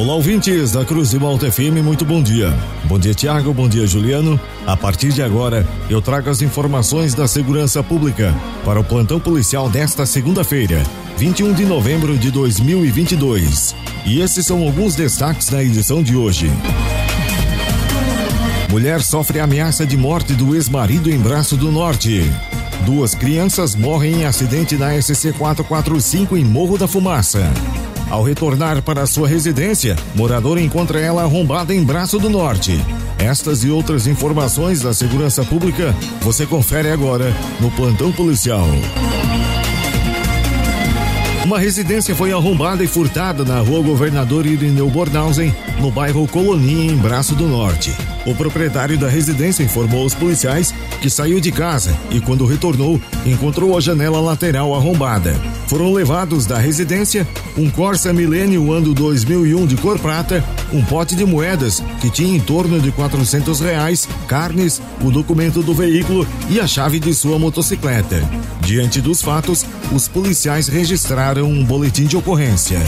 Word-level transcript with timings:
Olá, 0.00 0.14
ouvintes 0.14 0.72
da 0.72 0.82
Cruz 0.82 1.10
de 1.10 1.18
Malta 1.18 1.52
FM, 1.52 1.84
muito 1.84 2.06
bom 2.06 2.22
dia. 2.22 2.50
Bom 2.84 2.98
dia, 2.98 3.12
Tiago, 3.12 3.52
bom 3.52 3.68
dia, 3.68 3.86
Juliano. 3.86 4.40
A 4.66 4.74
partir 4.74 5.12
de 5.12 5.22
agora, 5.22 5.68
eu 5.90 6.00
trago 6.00 6.30
as 6.30 6.40
informações 6.40 7.12
da 7.12 7.28
segurança 7.28 7.82
pública 7.82 8.34
para 8.64 8.80
o 8.80 8.84
plantão 8.84 9.20
policial 9.20 9.68
desta 9.68 10.06
segunda-feira, 10.06 10.82
21 11.18 11.52
de 11.52 11.66
novembro 11.66 12.16
de 12.16 12.30
2022. 12.30 13.76
E 14.06 14.22
esses 14.22 14.46
são 14.46 14.62
alguns 14.62 14.94
destaques 14.94 15.50
da 15.50 15.62
edição 15.62 16.02
de 16.02 16.16
hoje. 16.16 16.50
Mulher 18.70 19.02
sofre 19.02 19.38
ameaça 19.38 19.84
de 19.84 19.98
morte 19.98 20.32
do 20.32 20.54
ex-marido 20.54 21.10
em 21.10 21.18
Braço 21.18 21.58
do 21.58 21.70
Norte. 21.70 22.22
Duas 22.86 23.14
crianças 23.14 23.74
morrem 23.74 24.22
em 24.22 24.24
acidente 24.24 24.78
na 24.78 24.98
SC 24.98 25.34
445 25.36 26.38
em 26.38 26.44
Morro 26.44 26.78
da 26.78 26.88
Fumaça. 26.88 27.52
Ao 28.10 28.24
retornar 28.24 28.82
para 28.82 29.06
sua 29.06 29.28
residência, 29.28 29.94
morador 30.16 30.58
encontra 30.58 30.98
ela 30.98 31.22
arrombada 31.22 31.72
em 31.72 31.84
Braço 31.84 32.18
do 32.18 32.28
Norte. 32.28 32.72
Estas 33.16 33.62
e 33.62 33.70
outras 33.70 34.08
informações 34.08 34.80
da 34.80 34.92
segurança 34.92 35.44
pública 35.44 35.94
você 36.20 36.44
confere 36.44 36.90
agora 36.90 37.32
no 37.60 37.70
plantão 37.70 38.10
policial. 38.10 38.66
Uma 41.44 41.60
residência 41.60 42.14
foi 42.14 42.32
arrombada 42.32 42.82
e 42.82 42.88
furtada 42.88 43.44
na 43.44 43.60
rua 43.60 43.80
Governador 43.80 44.44
Irineu 44.44 44.90
Bornhausen, 44.90 45.54
no 45.80 45.90
bairro 45.92 46.26
Colonia, 46.26 46.90
em 46.90 46.96
Braço 46.96 47.36
do 47.36 47.46
Norte. 47.46 47.94
O 48.26 48.34
proprietário 48.34 48.98
da 48.98 49.08
residência 49.08 49.62
informou 49.62 50.02
aos 50.02 50.14
policiais 50.14 50.74
que 51.00 51.08
saiu 51.08 51.40
de 51.40 51.50
casa 51.50 51.96
e, 52.10 52.20
quando 52.20 52.44
retornou, 52.44 53.00
encontrou 53.24 53.76
a 53.76 53.80
janela 53.80 54.20
lateral 54.20 54.74
arrombada. 54.74 55.34
Foram 55.66 55.92
levados 55.92 56.46
da 56.46 56.58
residência 56.58 57.26
um 57.56 57.70
Corsa 57.70 58.12
Millennium 58.12 58.72
ano 58.72 58.94
2001 58.94 59.66
de 59.66 59.76
cor 59.76 59.98
prata, 59.98 60.44
um 60.72 60.82
pote 60.84 61.14
de 61.14 61.24
moedas 61.24 61.82
que 62.00 62.10
tinha 62.10 62.36
em 62.36 62.40
torno 62.40 62.80
de 62.80 62.92
400 62.92 63.60
reais, 63.60 64.08
carnes, 64.28 64.80
o 65.02 65.10
documento 65.10 65.62
do 65.62 65.74
veículo 65.74 66.26
e 66.48 66.60
a 66.60 66.66
chave 66.66 67.00
de 67.00 67.14
sua 67.14 67.38
motocicleta. 67.38 68.22
Diante 68.60 69.00
dos 69.00 69.22
fatos, 69.22 69.64
os 69.92 70.08
policiais 70.08 70.68
registraram 70.68 71.48
um 71.48 71.64
boletim 71.64 72.04
de 72.04 72.16
ocorrência. 72.16 72.78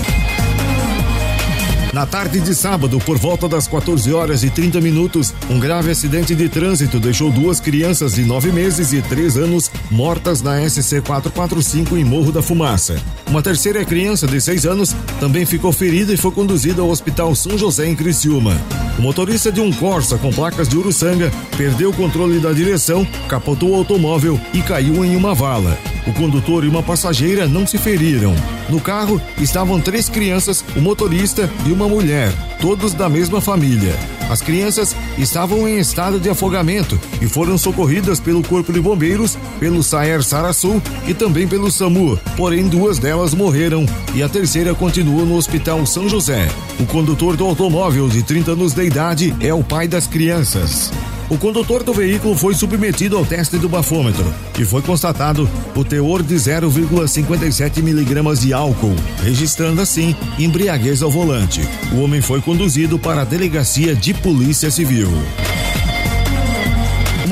Na 1.92 2.06
tarde 2.06 2.40
de 2.40 2.54
sábado, 2.54 2.98
por 3.00 3.18
volta 3.18 3.46
das 3.46 3.68
14 3.68 4.10
horas 4.14 4.42
e 4.42 4.48
30 4.48 4.80
minutos, 4.80 5.34
um 5.50 5.60
grave 5.60 5.90
acidente 5.90 6.34
de 6.34 6.48
trânsito 6.48 6.98
deixou 6.98 7.30
duas 7.30 7.60
crianças 7.60 8.14
de 8.14 8.24
9 8.24 8.50
meses 8.50 8.94
e 8.94 9.02
3 9.02 9.36
anos 9.36 9.70
mortas 9.90 10.40
na 10.40 10.58
SC 10.66 11.02
445 11.02 11.98
em 11.98 12.04
Morro 12.04 12.32
da 12.32 12.40
Fumaça. 12.40 12.96
Uma 13.28 13.42
terceira 13.42 13.84
criança 13.84 14.26
de 14.26 14.40
6 14.40 14.64
anos 14.64 14.96
também 15.20 15.44
ficou 15.44 15.70
ferida 15.70 16.14
e 16.14 16.16
foi 16.16 16.30
conduzida 16.30 16.80
ao 16.80 16.88
Hospital 16.88 17.34
São 17.34 17.58
José 17.58 17.86
em 17.86 17.94
Criciúma. 17.94 18.58
O 18.98 19.02
motorista 19.02 19.50
de 19.50 19.60
um 19.60 19.72
Corsa 19.72 20.18
com 20.18 20.30
placas 20.30 20.68
de 20.68 20.76
Uruçanga 20.76 21.30
perdeu 21.56 21.90
o 21.90 21.96
controle 21.96 22.38
da 22.38 22.52
direção, 22.52 23.06
capotou 23.28 23.70
o 23.70 23.74
automóvel 23.74 24.38
e 24.52 24.62
caiu 24.62 25.04
em 25.04 25.16
uma 25.16 25.34
vala. 25.34 25.78
O 26.06 26.12
condutor 26.12 26.64
e 26.64 26.68
uma 26.68 26.82
passageira 26.82 27.46
não 27.46 27.66
se 27.66 27.78
feriram. 27.78 28.34
No 28.68 28.80
carro 28.80 29.20
estavam 29.38 29.80
três 29.80 30.08
crianças, 30.08 30.64
o 30.76 30.80
motorista 30.80 31.48
e 31.66 31.72
uma 31.72 31.88
mulher, 31.88 32.32
todos 32.60 32.92
da 32.92 33.08
mesma 33.08 33.40
família. 33.40 33.94
As 34.33 34.41
crianças 34.41 34.97
estavam 35.19 35.69
em 35.69 35.78
estado 35.78 36.19
de 36.19 36.30
afogamento 36.30 36.98
e 37.20 37.28
foram 37.28 37.58
socorridas 37.58 38.19
pelo 38.19 38.42
Corpo 38.42 38.72
de 38.72 38.80
Bombeiros, 38.80 39.36
pelo 39.61 39.83
Saer 39.83 40.25
Sarasul 40.25 40.80
e 41.06 41.12
também 41.12 41.47
pelo 41.47 41.70
SAMU. 41.70 42.19
Porém, 42.34 42.66
duas 42.66 42.98
delas 42.98 43.34
morreram 43.34 43.84
e 44.14 44.22
a 44.22 44.30
terceira 44.30 44.75
continuou 44.75 45.27
no 45.27 45.36
Hospital 45.36 45.84
São 45.84 46.08
José. 46.08 46.48
O 46.80 46.86
condutor 46.86 47.36
do 47.36 47.44
automóvel, 47.44 48.08
de 48.08 48.22
30 48.22 48.53
anos 48.53 48.72
de 48.72 48.83
idade, 48.83 49.36
é 49.38 49.53
o 49.53 49.62
pai 49.62 49.86
das 49.86 50.06
crianças. 50.06 50.91
O 51.31 51.38
condutor 51.38 51.83
do 51.83 51.93
veículo 51.93 52.37
foi 52.37 52.55
submetido 52.55 53.16
ao 53.16 53.25
teste 53.25 53.56
do 53.56 53.69
bafômetro 53.69 54.33
e 54.59 54.65
foi 54.65 54.83
constatado 54.83 55.49
o 55.75 55.84
teor 55.84 56.22
de 56.22 56.34
0,57 56.34 57.83
miligramas 57.83 58.41
de 58.41 58.53
álcool, 58.53 58.94
registrando 59.22 59.81
assim 59.81 60.15
embriaguez 60.38 61.03
ao 61.03 61.11
volante. 61.11 61.62
O 61.93 62.03
homem 62.03 62.21
foi 62.21 62.41
conduzido 62.41 62.99
para 62.99 63.22
a 63.22 63.25
delegacia 63.25 63.94
de 63.94 64.12
Polícia 64.12 64.71
Civil. 64.71 65.09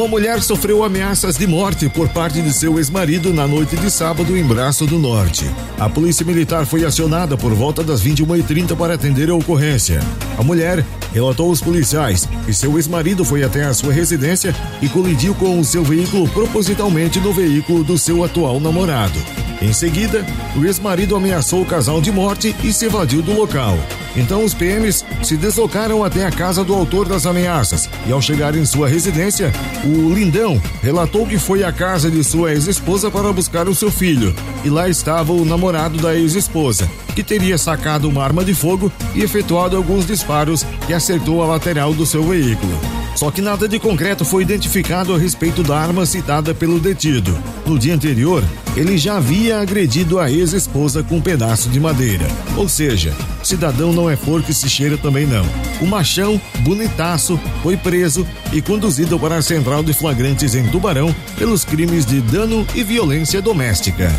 Uma 0.01 0.09
mulher 0.09 0.41
sofreu 0.41 0.83
ameaças 0.83 1.37
de 1.37 1.47
morte 1.47 1.87
por 1.89 2.09
parte 2.09 2.41
de 2.41 2.55
seu 2.55 2.79
ex-marido 2.79 3.35
na 3.35 3.47
noite 3.47 3.77
de 3.77 3.91
sábado 3.91 4.35
em 4.35 4.43
Braço 4.43 4.87
do 4.87 4.99
Norte. 4.99 5.45
A 5.79 5.91
polícia 5.91 6.25
militar 6.25 6.65
foi 6.65 6.87
acionada 6.87 7.37
por 7.37 7.53
volta 7.53 7.83
das 7.83 8.03
21h30 8.03 8.75
para 8.77 8.95
atender 8.95 9.29
a 9.29 9.35
ocorrência. 9.35 10.01
A 10.39 10.43
mulher 10.43 10.87
relatou 11.13 11.49
aos 11.49 11.61
policiais 11.61 12.29
que 12.45 12.53
seu 12.53 12.77
ex-marido 12.77 13.25
foi 13.25 13.43
até 13.43 13.65
a 13.65 13.75
sua 13.75 13.93
residência 13.93 14.55
e 14.81 14.89
colidiu 14.89 15.35
com 15.35 15.59
o 15.59 15.65
seu 15.65 15.85
veículo 15.85 16.29
propositalmente 16.29 17.21
no 17.21 17.33
veículo 17.33 17.85
do 17.85 17.99
seu 17.99 18.25
atual 18.25 18.61
namorado. 18.61 19.19
Em 19.61 19.75
seguida, 19.75 20.25
o 20.57 20.65
ex-marido 20.65 21.15
ameaçou 21.15 21.61
o 21.61 21.67
casal 21.67 22.01
de 22.01 22.11
morte 22.11 22.57
e 22.65 22.73
se 22.73 22.87
evadiu 22.87 23.21
do 23.21 23.33
local. 23.33 23.79
Então 24.17 24.43
os 24.43 24.55
PMs 24.55 25.05
se 25.23 25.37
deslocaram 25.37 26.03
até 26.03 26.25
a 26.25 26.31
casa 26.31 26.65
do 26.65 26.75
autor 26.75 27.07
das 27.07 27.27
ameaças 27.27 27.89
e 28.07 28.13
ao 28.13 28.23
chegar 28.23 28.57
em 28.57 28.65
sua 28.65 28.89
residência, 28.89 29.53
o 29.85 30.13
Lindão 30.13 30.61
relatou 30.83 31.27
que 31.27 31.39
foi 31.39 31.63
à 31.63 31.71
casa 31.71 32.11
de 32.11 32.25
sua 32.25 32.53
ex-esposa 32.53 33.11
para 33.11 33.33
buscar 33.33 33.69
o 33.69 33.75
seu 33.75 33.91
filho 33.91 34.35
e 34.65 34.71
lá 34.71 34.89
estava 34.89 35.33
o 35.33 35.45
namorado 35.45 35.99
da 35.99 36.15
ex-esposa, 36.15 36.91
que 37.15 37.23
teria 37.23 37.59
sacado 37.59 38.09
uma 38.09 38.25
arma 38.25 38.45
de 38.45 38.55
fogo 38.55 38.91
e 39.15 39.23
efetuado 39.23 39.77
alguns 39.77 40.07
disparos 40.07 40.65
que 40.87 40.95
acertou 40.95 41.43
a 41.43 41.47
lateral 41.47 41.93
do 41.93 42.07
seu 42.07 42.23
veículo. 42.25 42.81
Só 43.21 43.31
que 43.31 43.43
nada 43.43 43.69
de 43.69 43.79
concreto 43.79 44.25
foi 44.25 44.43
identificado 44.43 45.15
a 45.15 45.19
respeito 45.19 45.63
da 45.63 45.79
arma 45.79 46.07
citada 46.07 46.55
pelo 46.55 46.81
detido. 46.81 47.37
No 47.67 47.79
dia 47.79 47.95
anterior, 47.95 48.43
ele 48.75 48.97
já 48.97 49.19
havia 49.19 49.61
agredido 49.61 50.19
a 50.19 50.31
ex-esposa 50.31 51.03
com 51.03 51.17
um 51.17 51.21
pedaço 51.21 51.69
de 51.69 51.79
madeira. 51.79 52.27
Ou 52.57 52.67
seja, 52.67 53.15
cidadão 53.43 53.93
não 53.93 54.09
é 54.09 54.17
flor 54.17 54.43
que 54.43 54.55
se 54.55 54.71
cheira 54.71 54.97
também 54.97 55.27
não. 55.27 55.45
O 55.83 55.87
machão, 55.87 56.41
bonitaço, 56.61 57.39
foi 57.63 57.77
preso 57.77 58.27
e 58.55 58.63
conduzido 58.63 59.19
para 59.19 59.37
a 59.37 59.43
central 59.43 59.83
de 59.83 59.93
flagrantes 59.93 60.55
em 60.55 60.67
Tubarão 60.69 61.15
pelos 61.37 61.63
crimes 61.63 62.07
de 62.07 62.23
dano 62.23 62.67
e 62.75 62.83
violência 62.83 63.43
doméstica. 63.43 64.11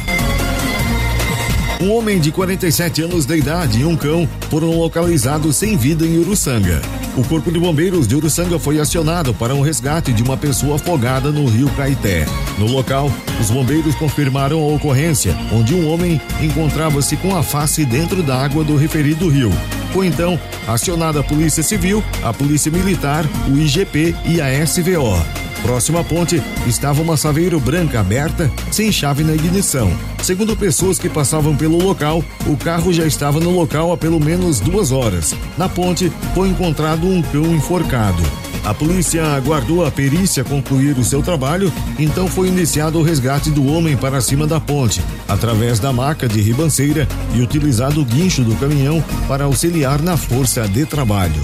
Um 1.81 1.93
homem 1.93 2.19
de 2.19 2.31
47 2.31 3.01
anos 3.01 3.25
de 3.25 3.35
idade 3.35 3.79
e 3.79 3.85
um 3.85 3.97
cão 3.97 4.29
foram 4.51 4.77
localizados 4.77 5.55
sem 5.55 5.75
vida 5.75 6.05
em 6.05 6.19
Uruçanga. 6.19 6.79
O 7.17 7.23
Corpo 7.23 7.51
de 7.51 7.59
Bombeiros 7.59 8.07
de 8.07 8.15
Uruçanga 8.15 8.59
foi 8.59 8.79
acionado 8.79 9.33
para 9.33 9.55
um 9.55 9.61
resgate 9.61 10.13
de 10.13 10.21
uma 10.21 10.37
pessoa 10.37 10.75
afogada 10.75 11.31
no 11.31 11.47
rio 11.47 11.67
Caeté. 11.71 12.27
No 12.59 12.67
local, 12.67 13.11
os 13.39 13.49
bombeiros 13.49 13.95
confirmaram 13.95 14.59
a 14.59 14.67
ocorrência, 14.75 15.35
onde 15.51 15.73
um 15.73 15.91
homem 15.91 16.21
encontrava-se 16.39 17.17
com 17.17 17.35
a 17.35 17.41
face 17.41 17.83
dentro 17.83 18.21
da 18.21 18.37
água 18.37 18.63
do 18.63 18.75
referido 18.75 19.27
rio. 19.27 19.51
Foi 19.91 20.05
então 20.05 20.39
acionada 20.67 21.21
a 21.21 21.23
Polícia 21.23 21.63
Civil, 21.63 22.03
a 22.21 22.31
Polícia 22.31 22.71
Militar, 22.71 23.25
o 23.51 23.57
IGP 23.57 24.15
e 24.23 24.39
a 24.39 24.65
SVO. 24.65 25.40
Próximo 25.61 25.99
à 25.99 26.03
ponte 26.03 26.41
estava 26.65 27.01
uma 27.01 27.15
saveiro 27.15 27.59
branca 27.59 27.99
aberta, 27.99 28.51
sem 28.71 28.91
chave 28.91 29.23
na 29.23 29.33
ignição. 29.33 29.91
Segundo 30.23 30.55
pessoas 30.55 30.97
que 30.97 31.09
passavam 31.09 31.55
pelo 31.55 31.81
local, 31.81 32.23
o 32.47 32.57
carro 32.57 32.91
já 32.91 33.05
estava 33.05 33.39
no 33.39 33.51
local 33.51 33.91
há 33.91 33.97
pelo 33.97 34.19
menos 34.19 34.59
duas 34.59 34.91
horas. 34.91 35.35
Na 35.57 35.69
ponte 35.69 36.11
foi 36.33 36.49
encontrado 36.49 37.07
um 37.07 37.21
cão 37.21 37.45
enforcado. 37.53 38.23
A 38.63 38.73
polícia 38.73 39.23
aguardou 39.25 39.85
a 39.85 39.91
perícia 39.91 40.43
concluir 40.43 40.97
o 40.97 41.03
seu 41.03 41.23
trabalho, 41.23 41.73
então 41.97 42.27
foi 42.27 42.47
iniciado 42.47 42.99
o 42.99 43.03
resgate 43.03 43.49
do 43.49 43.65
homem 43.65 43.97
para 43.97 44.21
cima 44.21 44.45
da 44.45 44.59
ponte, 44.59 45.01
através 45.27 45.79
da 45.79 45.91
maca 45.91 46.27
de 46.27 46.41
ribanceira 46.41 47.07
e 47.33 47.41
utilizado 47.41 48.01
o 48.01 48.05
guincho 48.05 48.43
do 48.43 48.55
caminhão 48.55 49.03
para 49.27 49.45
auxiliar 49.45 49.99
na 50.01 50.15
força 50.15 50.67
de 50.67 50.85
trabalho. 50.85 51.41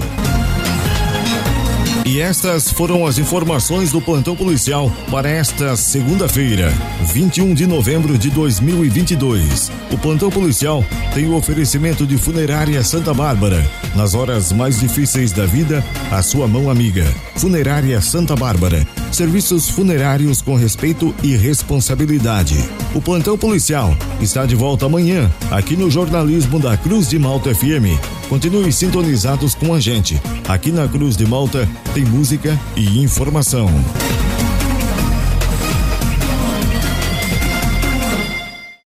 E 2.08 2.22
estas 2.22 2.72
foram 2.72 3.04
as 3.04 3.18
informações 3.18 3.92
do 3.92 4.00
plantão 4.00 4.34
policial 4.34 4.90
para 5.10 5.28
esta 5.28 5.76
segunda-feira, 5.76 6.72
21 7.12 7.52
de 7.52 7.66
novembro 7.66 8.16
de 8.16 8.30
2022. 8.30 9.70
O 9.92 9.98
plantão 9.98 10.30
policial 10.30 10.82
tem 11.12 11.26
o 11.26 11.36
oferecimento 11.36 12.06
de 12.06 12.16
Funerária 12.16 12.82
Santa 12.82 13.12
Bárbara. 13.12 13.62
Nas 13.94 14.14
horas 14.14 14.52
mais 14.52 14.80
difíceis 14.80 15.32
da 15.32 15.44
vida, 15.44 15.84
a 16.10 16.22
sua 16.22 16.48
mão 16.48 16.70
amiga. 16.70 17.04
Funerária 17.36 18.00
Santa 18.00 18.34
Bárbara. 18.34 18.88
Serviços 19.12 19.68
funerários 19.68 20.42
com 20.42 20.54
respeito 20.54 21.14
e 21.22 21.36
responsabilidade. 21.36 22.56
O 22.94 23.00
plantão 23.00 23.36
policial 23.36 23.96
está 24.20 24.46
de 24.46 24.54
volta 24.54 24.86
amanhã, 24.86 25.30
aqui 25.50 25.76
no 25.76 25.90
jornalismo 25.90 26.58
da 26.58 26.76
Cruz 26.76 27.08
de 27.08 27.18
Malta 27.18 27.54
FM. 27.54 27.98
Continue 28.28 28.70
sintonizados 28.72 29.54
com 29.54 29.74
a 29.74 29.80
gente. 29.80 30.20
Aqui 30.46 30.70
na 30.70 30.86
Cruz 30.86 31.16
de 31.16 31.26
Malta 31.26 31.68
tem 31.94 32.04
música 32.04 32.58
e 32.76 33.02
informação. 33.02 33.68